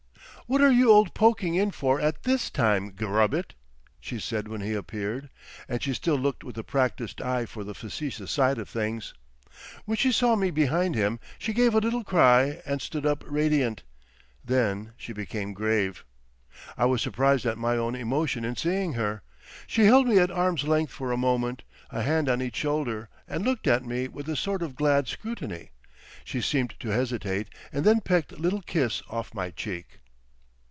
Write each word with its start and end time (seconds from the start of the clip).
"What 0.47 0.59
are 0.59 0.69
you 0.71 0.91
old 0.91 1.13
Poking 1.13 1.55
in 1.55 1.71
for 1.71 2.01
at 2.01 2.23
this 2.23 2.49
time—Gubbitt?" 2.49 3.53
she 4.01 4.19
said 4.19 4.49
when 4.49 4.59
he 4.59 4.73
appeared, 4.73 5.29
and 5.69 5.81
she 5.81 5.93
still 5.93 6.17
looked 6.17 6.43
with 6.43 6.57
a 6.57 6.63
practised 6.63 7.21
eye 7.21 7.45
for 7.45 7.63
the 7.63 7.73
facetious 7.73 8.31
side 8.31 8.57
of 8.57 8.67
things. 8.67 9.13
When 9.85 9.95
she 9.95 10.11
saw 10.11 10.35
me 10.35 10.51
behind 10.51 10.93
him, 10.93 11.21
she 11.39 11.53
gave 11.53 11.73
a 11.73 11.79
little 11.79 12.03
cry 12.03 12.61
and 12.65 12.81
stood 12.81 13.05
up 13.05 13.23
radiant. 13.25 13.83
Then 14.43 14.91
she 14.97 15.13
became 15.13 15.53
grave. 15.53 16.03
I 16.77 16.83
was 16.83 17.01
surprised 17.01 17.45
at 17.45 17.57
my 17.57 17.77
own 17.77 17.95
emotion 17.95 18.43
in 18.43 18.57
seeing 18.57 18.91
her. 18.95 19.21
She 19.67 19.85
held 19.85 20.05
me 20.05 20.17
at 20.19 20.31
arm's 20.31 20.65
length 20.65 20.91
for 20.91 21.13
a 21.13 21.17
moment, 21.17 21.63
a 21.91 22.01
hand 22.03 22.27
on 22.27 22.41
each 22.41 22.57
shoulder, 22.57 23.07
and 23.25 23.45
looked 23.45 23.67
at 23.67 23.85
me 23.85 24.09
with 24.09 24.27
a 24.27 24.35
sort 24.35 24.61
of 24.63 24.75
glad 24.75 25.07
scrutiny. 25.07 25.71
She 26.25 26.41
seemed 26.41 26.77
to 26.81 26.89
hesitate, 26.89 27.47
and 27.71 27.85
then 27.85 28.01
pecked 28.01 28.37
little 28.37 28.61
kiss 28.61 29.01
off 29.09 29.33
my 29.33 29.51
cheek. 29.51 29.99